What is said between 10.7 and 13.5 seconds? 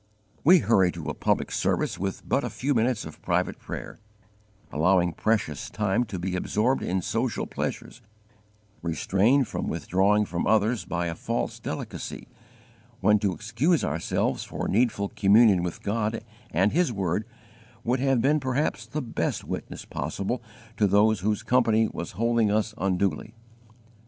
by a false delicacy, when to